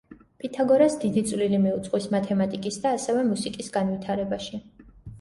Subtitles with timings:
[0.43, 4.67] პითაგორას დიდი წვლილი მიუძღვის მათემატიკის და ასევე მუსიკის განვითარებაში.